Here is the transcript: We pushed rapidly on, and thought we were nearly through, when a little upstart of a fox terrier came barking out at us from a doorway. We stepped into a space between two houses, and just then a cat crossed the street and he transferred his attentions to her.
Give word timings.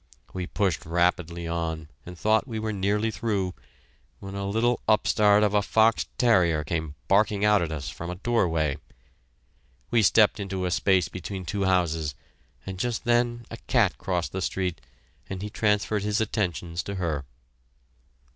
We 0.33 0.47
pushed 0.47 0.83
rapidly 0.83 1.47
on, 1.47 1.87
and 2.07 2.17
thought 2.17 2.47
we 2.47 2.57
were 2.57 2.73
nearly 2.73 3.11
through, 3.11 3.53
when 4.19 4.33
a 4.33 4.47
little 4.49 4.81
upstart 4.87 5.43
of 5.43 5.53
a 5.53 5.61
fox 5.61 6.07
terrier 6.17 6.63
came 6.63 6.95
barking 7.07 7.45
out 7.45 7.61
at 7.61 7.71
us 7.71 7.87
from 7.89 8.09
a 8.09 8.15
doorway. 8.15 8.79
We 9.91 10.01
stepped 10.01 10.39
into 10.39 10.65
a 10.65 10.71
space 10.71 11.07
between 11.07 11.45
two 11.45 11.65
houses, 11.65 12.15
and 12.65 12.79
just 12.79 13.03
then 13.03 13.45
a 13.51 13.57
cat 13.67 13.99
crossed 13.99 14.31
the 14.31 14.41
street 14.41 14.81
and 15.29 15.43
he 15.43 15.51
transferred 15.51 16.01
his 16.01 16.19
attentions 16.19 16.81
to 16.81 16.95
her. 16.95 17.25